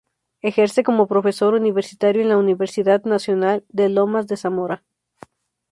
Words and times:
Ejerce 0.41 0.81
como 0.81 1.05
profesor 1.07 1.53
universitario 1.53 2.23
en 2.23 2.29
la 2.29 2.37
Universidad 2.37 3.03
Nacional 3.03 3.63
de 3.69 3.87
Lomas 3.89 4.25
de 4.25 4.35
Zamora. 4.35 4.83